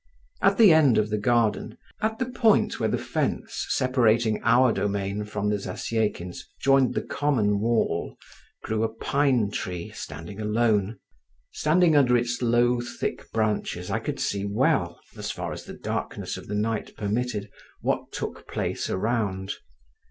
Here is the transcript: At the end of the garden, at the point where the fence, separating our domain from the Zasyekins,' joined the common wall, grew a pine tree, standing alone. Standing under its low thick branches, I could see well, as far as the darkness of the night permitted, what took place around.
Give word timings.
At 0.41 0.57
the 0.57 0.73
end 0.73 0.97
of 0.97 1.11
the 1.11 1.19
garden, 1.19 1.77
at 2.01 2.17
the 2.17 2.25
point 2.25 2.79
where 2.79 2.89
the 2.89 2.97
fence, 2.97 3.67
separating 3.69 4.41
our 4.41 4.73
domain 4.73 5.25
from 5.25 5.49
the 5.51 5.59
Zasyekins,' 5.59 6.41
joined 6.59 6.95
the 6.95 7.03
common 7.03 7.59
wall, 7.59 8.17
grew 8.63 8.81
a 8.83 8.89
pine 8.89 9.51
tree, 9.51 9.91
standing 9.91 10.41
alone. 10.41 10.97
Standing 11.51 11.95
under 11.95 12.17
its 12.17 12.41
low 12.41 12.79
thick 12.81 13.31
branches, 13.31 13.91
I 13.91 13.99
could 13.99 14.19
see 14.19 14.43
well, 14.43 14.99
as 15.15 15.29
far 15.29 15.53
as 15.53 15.65
the 15.65 15.75
darkness 15.77 16.35
of 16.35 16.47
the 16.47 16.55
night 16.55 16.97
permitted, 16.97 17.51
what 17.81 18.11
took 18.11 18.47
place 18.47 18.89
around. 18.89 19.53